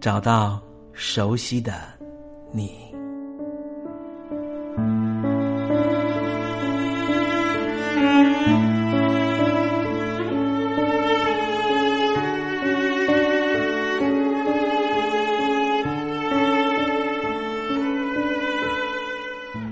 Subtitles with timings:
[0.00, 0.58] 找到
[0.94, 1.74] 熟悉的
[2.52, 2.72] 你，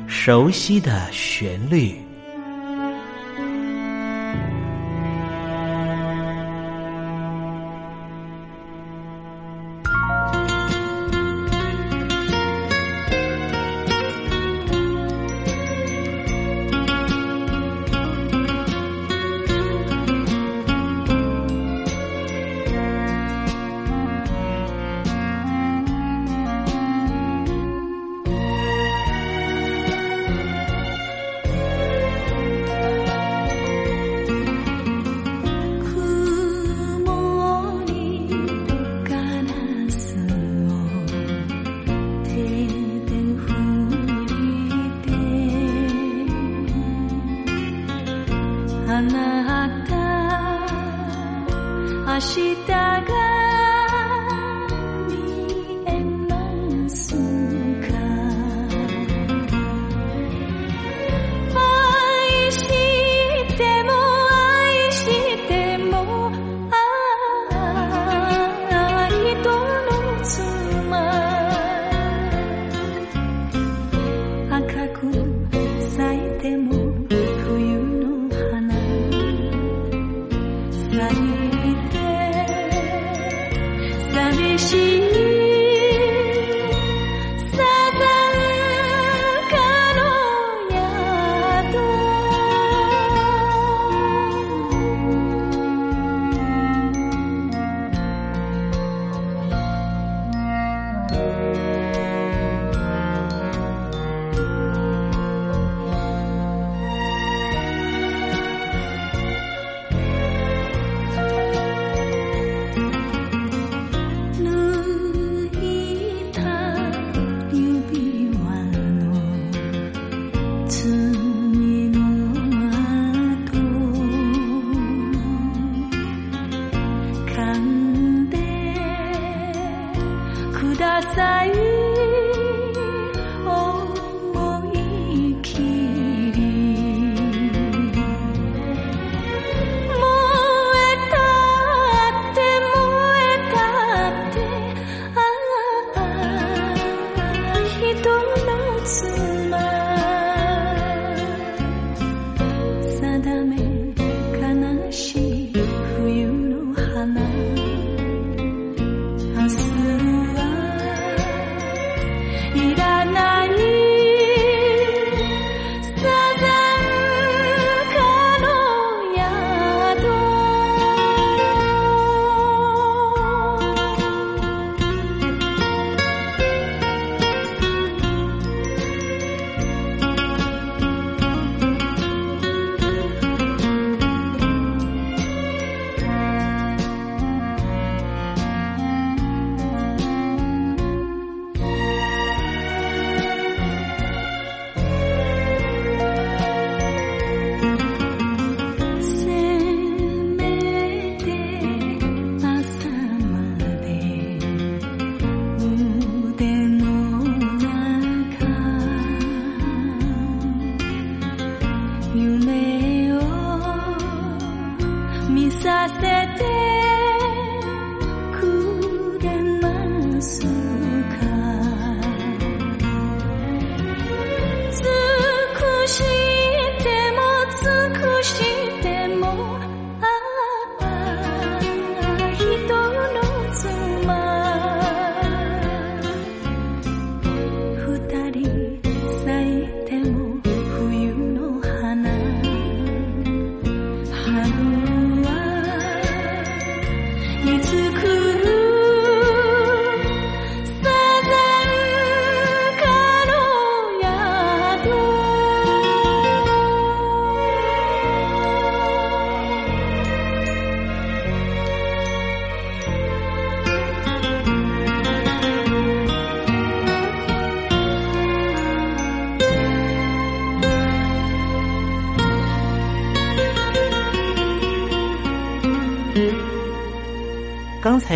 [0.06, 2.07] 熟悉的旋律。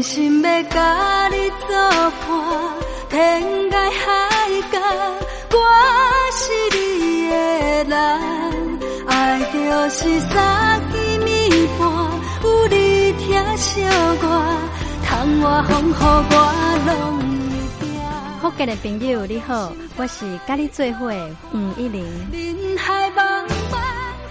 [0.00, 1.76] 真心要甲你作
[2.22, 2.30] 伴，
[3.10, 4.08] 天涯海
[4.72, 4.80] 角，
[5.52, 5.56] 我
[6.32, 6.40] 是
[6.74, 7.34] 你的
[7.84, 7.92] 人，
[9.06, 9.10] 爱
[9.52, 9.58] 就
[9.90, 11.84] 是三更暝半，
[12.44, 13.82] 有你疼惜
[14.22, 14.24] 我，
[15.04, 15.10] 窗
[15.42, 16.34] 外风雨我
[16.86, 16.90] 拢
[17.78, 18.40] 会行。
[18.40, 22.02] 福建的朋友你好，我是甲你做伙的黄一玲。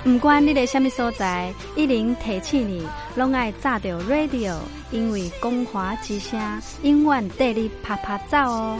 [0.04, 4.56] 不管你在什么所在，一零提起你，拢爱炸着 radio，
[4.92, 6.40] 因为光华之声
[6.84, 8.80] 永远带你啪啪走哦。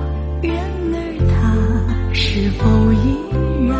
[0.43, 0.55] 然
[0.91, 0.97] 而
[1.29, 3.15] 他，是否依
[3.67, 3.75] 然？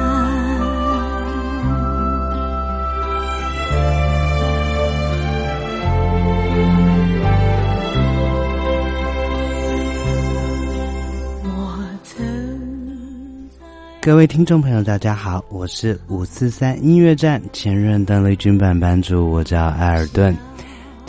[11.43, 11.49] 我
[12.03, 12.23] 曾
[14.01, 20.37] 各位听众朋友，大家好，我是五四三音乐站前任邓丽君版版主，我叫艾尔顿。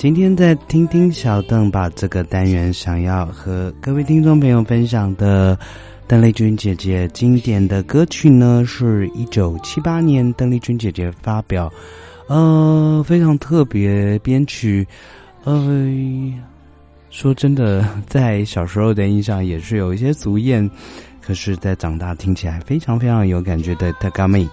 [0.03, 5.57] 今天在听听小邓把这个单元想要和各位听众朋友分享的
[6.09, 11.73] 邓丽君姐姐经典的歌曲呢，是一九七八年邓丽君姐姐发表，
[12.27, 14.85] 呃，非常特别编曲，
[15.45, 15.89] 呃，
[17.11, 20.69] 说真的，在小时候的印象也是有一些俗艳，
[21.21, 24.47] 可是，在长大听起来非常非常有感觉的《Tagami》。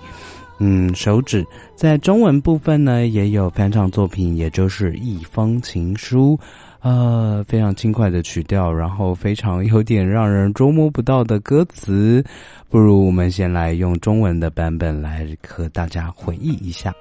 [0.59, 6.37] 嗯，手指在中文部分呢，也有翻唱作品，也就是一封情书，
[6.81, 12.23] 呃，非常轻快的曲调，然后非常有点让人捉摸不到的歌词。
[12.69, 16.93] 不如我们先来用中文的版本来和大家回忆一下。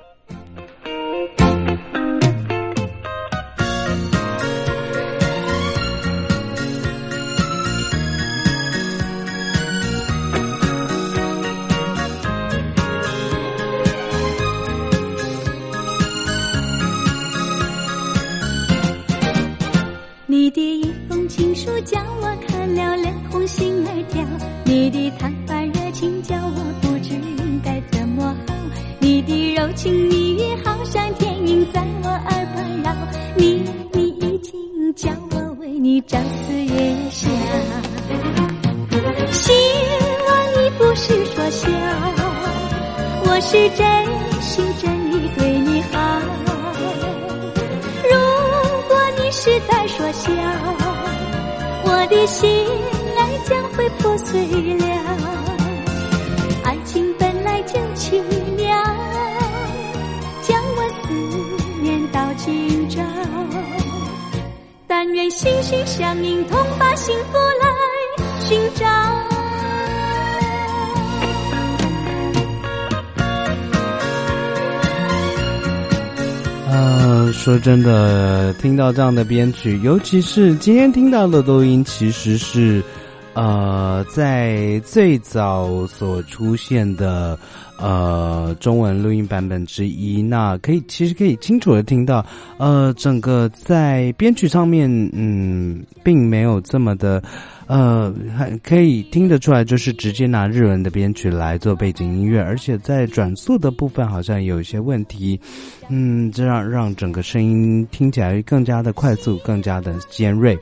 [62.69, 63.03] 寻找。
[64.87, 67.67] 但愿心心相印，同把幸福来
[68.45, 68.87] 寻找。
[76.71, 82.83] 呃，说真的，听到这样的编曲，尤其是今天听到的录音，其实是
[83.33, 87.39] 呃，在最早所出现的
[87.78, 90.20] 呃中文录音版本之一。
[90.20, 92.25] 那可以，其实可以清楚的听到，
[92.58, 97.23] 呃，整个在编曲上面，嗯，并没有这么的。
[97.68, 105.38] 呃，还可以听得出来，就是直接拿日文的编曲来做背景音乐，而且在转速的部分好像有一些问题，
[105.90, 110.58] 嗯，这让让整个声音听起来更加的快速，更加的尖锐。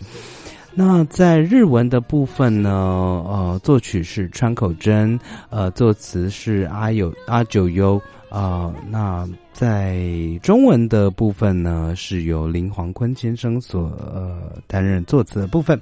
[0.79, 5.19] 那在日文的部分呢，呃，作曲是川口真，
[5.49, 10.05] 呃，作词是阿有阿九优，啊，那在
[10.43, 15.81] 中文的部分呢，是由林黄坤先生所呃担任作词的部分。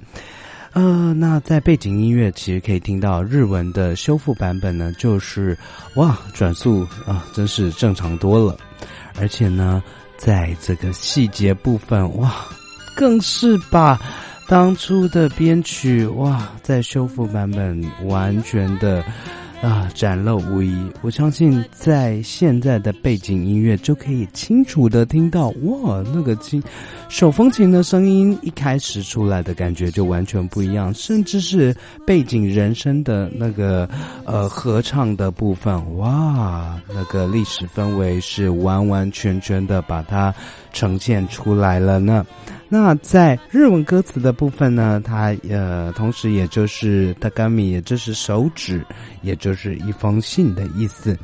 [0.71, 5.57] 呃，那在背景音乐其实可以听到日文的修复版本呢，就是
[5.95, 8.57] 哇，转速啊，真是正常多了，
[9.19, 9.83] 而且呢，
[10.15, 12.33] 在这个细节部分哇，
[12.95, 13.99] 更是把
[14.47, 19.03] 当初的编曲哇，在修复版本完全的。
[19.61, 20.91] 啊，展露无遗。
[21.01, 26.61] 我相信，在现在的背景音乐就可以清楚的听到，哇，那个琴
[27.09, 33.89] 手风琴的声音一开始出来的感觉就完全不一样，甚至是背景人声的那个
[34.25, 40.31] 呃合唱的部分，哇，那个历史氛围是完完全全的把它
[40.75, 42.23] 呈现出来了呢。
[42.67, 48.85] 那在日文歌词的部分呢，它呃，同时也就是 tagami，也就是手指，
[49.21, 51.17] 也就是一封信的意思。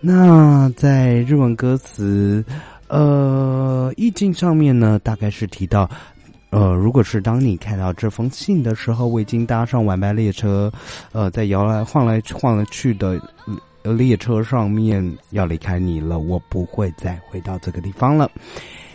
[0.00, 2.44] 那在日文歌词
[2.88, 5.88] 呃意境上面呢，大概是提到，
[6.50, 10.70] 呃，如果是当你看到这封信的时候，我已经搭上晚班列车，
[11.12, 13.18] 呃，在摇来晃来晃来去的
[13.84, 18.28] 列车上面要离开你了，我不会再回到这个地方了。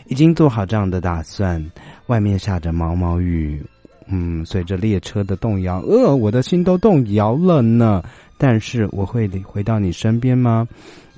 [0.07, 1.63] 已经做好这样的打算，
[2.07, 3.61] 外面下着毛毛雨，
[4.07, 8.03] 嗯，随着列车的动摇，呃，我的心都动摇了呢。
[8.37, 10.67] 但是我会回到你身边吗？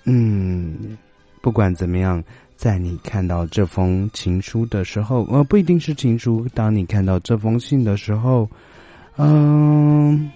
[0.04, 0.98] 嗯，
[1.42, 2.24] 不管怎么样，
[2.56, 6.46] 在你看到这封情书的时候，呃，不一定是情书。
[6.54, 8.48] 当你看到这封信的时候，
[9.18, 10.30] 嗯，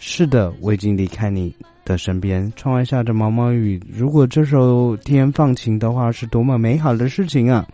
[0.00, 1.54] 是的，我已经离开你。
[1.82, 3.80] 的身边，窗外下着毛毛雨。
[3.90, 7.66] 如果这时候天放晴的话，是多么美好的事情啊！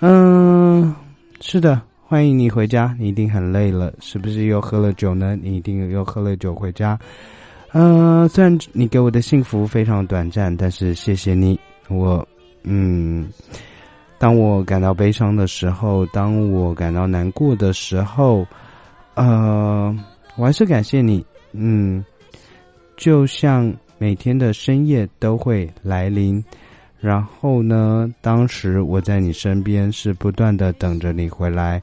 [0.00, 0.94] 嗯，
[1.40, 2.94] 是的，欢迎你回家。
[2.98, 5.38] 你一定很累了，是不是又喝了酒呢？
[5.40, 6.98] 你一定又喝了酒回家。
[7.72, 11.58] 嗯，虽然你给我的幸福非常短暂，但是谢谢你。
[11.88, 12.26] 我，
[12.64, 13.26] 嗯，
[14.18, 18.44] 当我感到悲伤的时候，当我感到难过的时候，
[19.14, 19.96] 呃，
[20.36, 21.24] 我还是感谢你。
[21.52, 22.04] 嗯。
[22.94, 26.44] 就像每天的深夜都会来临，
[27.00, 31.82] 然后呢，当时我在你身边是不断的等着你回来，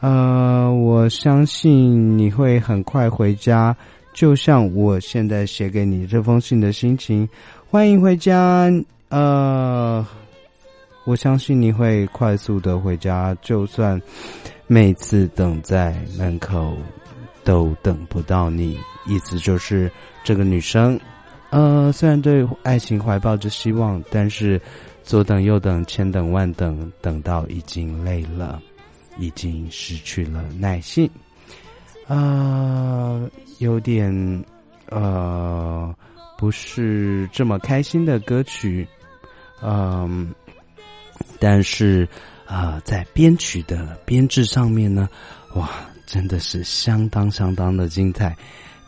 [0.00, 3.76] 呃，我相信你会很快回家，
[4.14, 7.28] 就像我现在写给你这封信的心情，
[7.68, 8.70] 欢迎回家，
[9.10, 10.06] 呃，
[11.04, 14.00] 我相信你会快速的回家，就算
[14.66, 16.74] 每次等在门口
[17.44, 19.90] 都等不到你，意思就是。
[20.26, 20.98] 这个女生，
[21.50, 24.58] 呃，虽然对爱情怀抱着希望，但是
[25.02, 28.58] 左等右等，千等万等，等到已经累了，
[29.18, 31.10] 已经失去了耐性，
[32.08, 33.20] 啊，
[33.58, 34.10] 有点
[34.88, 35.94] 呃，
[36.38, 38.88] 不是这么开心的歌曲，
[39.62, 40.34] 嗯，
[41.38, 42.08] 但是
[42.46, 45.06] 啊，在编曲的编制上面呢，
[45.54, 45.68] 哇，
[46.06, 48.36] 真的是相当相当的精彩。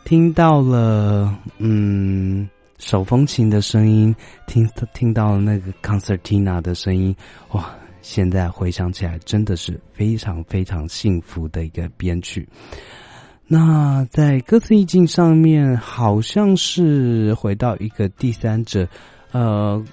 [0.03, 4.15] 听到了，嗯，手风琴的声音，
[4.47, 7.15] 听听到那个 concertina 的声音，
[7.51, 7.75] 哇！
[8.03, 12.47] 现在回想起来，真的是非常非常幸福的一个编曲。
[13.45, 18.87] 那在歌词意境上面，好像是回到一个第三者，
[19.33, 19.83] 呃，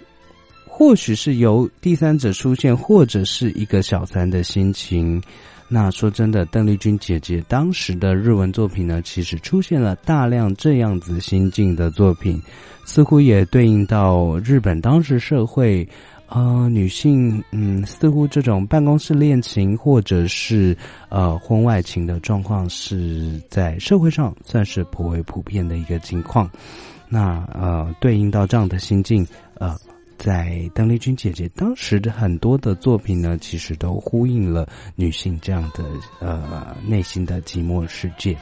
[0.69, 5.21] 或许是由第三者出现，或者是一个小三的心情。
[5.67, 12.41] 那说真的，邓丽君姐姐当时的日文作品呢，其实出现了大量这样子心境的作品，
[12.85, 15.89] 似乎也对应到日本当时社会，
[16.29, 20.77] 呃，女性，嗯，似乎这种办公室恋情或者是
[21.09, 26.49] 呃婚外情的状况，是在社会上算是颇为普遍的一个情况。
[27.09, 29.75] 那呃，对应到这样的心境，呃。
[30.19, 35.85] 在邓丽君姐姐当时的很多的作品呢，其实都呼应了女性这样的
[36.21, 38.37] 呃内心的寂寞世界。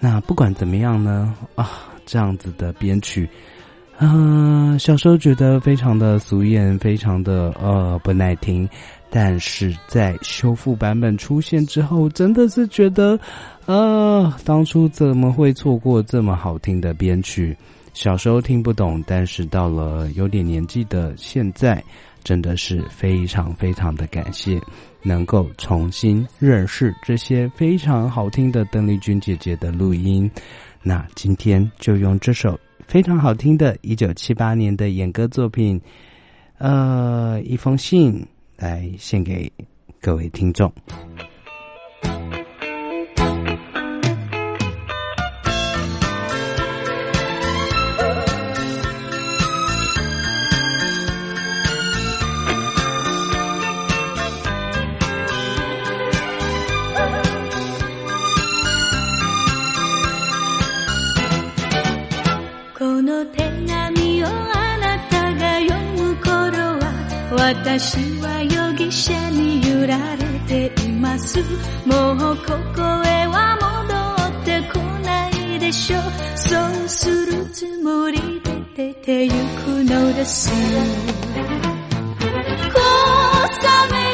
[0.00, 1.70] 那不管怎么样呢，啊，
[2.06, 3.28] 这样子的编曲，
[3.98, 8.68] 啊，小时候觉得非常的俗艳，非常的呃不耐听，
[9.10, 13.18] 但是在修复版本出现之后，真的是觉得，
[13.66, 17.56] 啊，当初怎么会错过这么好听的编曲？
[17.98, 21.82] 小时候听不懂，但是到了有点年纪的现在，
[22.22, 24.56] 真的是非常非常的感谢，
[25.02, 30.30] 能够重新认识这些非常好听的邓丽君姐姐的录音。
[30.80, 32.56] 那今天就用这首
[32.86, 35.80] 非常好听的1978年的演歌作品，
[36.58, 38.24] 呃，一封信
[38.56, 39.52] 来献给
[40.00, 40.72] 各位听众。
[67.78, 71.38] 私は容疑者に揺られています。
[71.86, 76.02] もうここへは戻ってこないでしょう。
[76.36, 78.40] そうするつもり
[78.74, 79.32] で出て行
[79.64, 80.50] くのです。
[82.74, 82.80] 小
[83.84, 84.07] 雨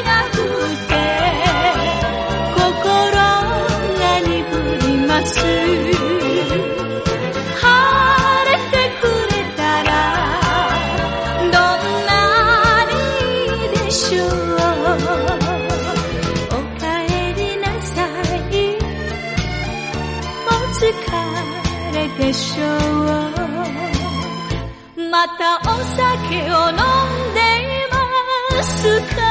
[25.25, 29.01] またお酒を飲んでいます。
[29.15, 29.25] か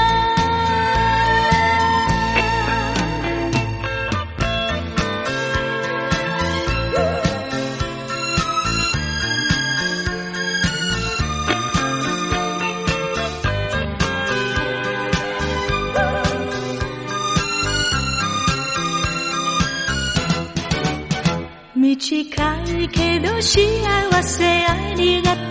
[21.76, 25.43] 短いけど幸せありがとう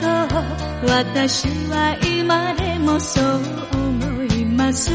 [0.85, 3.25] 私は今でもそう
[3.73, 4.91] 思います。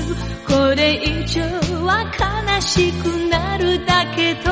[0.47, 1.41] これ以上
[1.85, 4.51] は悲しくなるだけと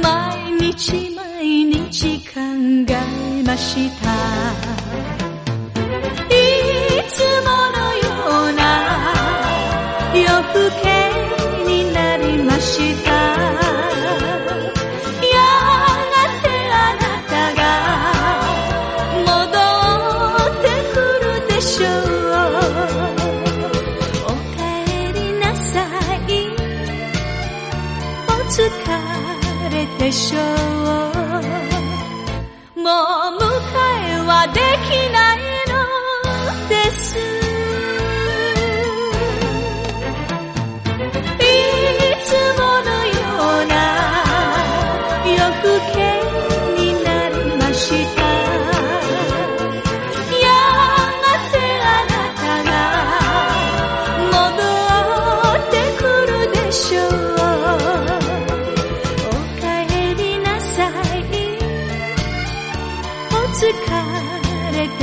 [0.00, 4.08] 毎日毎日考えました。
[6.30, 6.36] い
[7.10, 8.06] つものよ
[8.48, 8.62] うな
[10.14, 10.87] 夜更け
[30.08, 30.97] 你说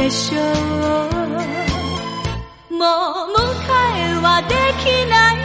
[0.06, 0.44] でしょう。
[2.76, 2.86] も
[3.26, 3.50] う迎
[3.98, 5.45] えはできない。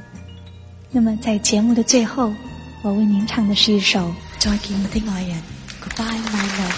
[0.93, 2.33] 那么在节目的最后，
[2.81, 3.99] 我为您唱的是一首
[4.37, 5.37] 《再见我的爱人》
[5.81, 6.75] ，Goodbye my love。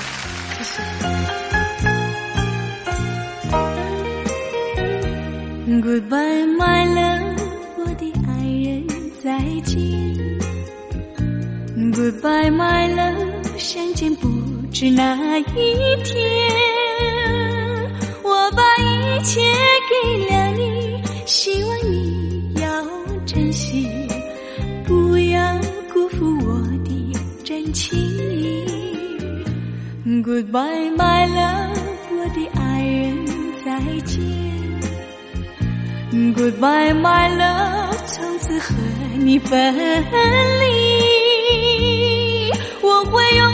[5.82, 7.42] Goodbye my love，
[7.78, 8.86] 我的爱人
[9.24, 9.76] 再见。
[11.92, 14.30] Goodbye my love，相见不
[14.72, 15.44] 知哪一
[16.04, 16.14] 天。
[18.22, 19.42] 我把一切
[19.90, 19.94] 给
[20.30, 22.23] 了你，希望你
[27.74, 28.00] 情。
[30.24, 31.78] Goodbye my love，
[32.12, 33.26] 我的爱人
[33.66, 33.70] 再
[34.06, 34.22] 见。
[36.36, 38.76] Goodbye my love，从此和
[39.18, 39.74] 你分
[40.60, 40.66] 离，
[42.82, 43.54] 我会用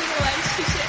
[0.00, 0.79] Congratulations.